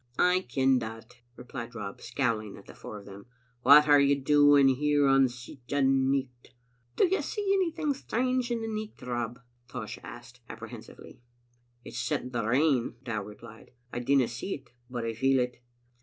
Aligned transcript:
"I 0.17 0.39
ken 0.39 0.79
that," 0.79 1.17
replied 1.35 1.75
Rob, 1.75 2.01
scowling 2.01 2.57
at 2.57 2.65
the 2.65 2.73
four 2.73 2.97
of 2.97 3.05
them." 3.05 3.27
What 3.61 3.87
are 3.87 3.99
you 3.99 4.19
doing 4.19 4.67
here 4.67 5.07
on 5.07 5.29
sic 5.29 5.59
a 5.71 5.79
nicht?" 5.83 6.55
"Do 6.95 7.05
you 7.07 7.21
see 7.21 7.53
anything 7.53 7.93
strange 7.93 8.49
in 8.49 8.63
the 8.63 8.67
nicht, 8.67 8.99
Rob?" 9.03 9.41
Tosh 9.67 9.99
asked 10.01 10.41
apprehensively." 10.49 11.21
It's 11.85 11.99
setting 11.99 12.31
to 12.31 12.41
rain," 12.43 12.95
Dow 13.03 13.21
replied." 13.23 13.73
I 13.93 13.99
dinna 13.99 14.27
see 14.27 14.55
it, 14.55 14.71
but 14.89 15.05
I 15.05 15.13
feel 15.13 15.37
it." 15.39 15.61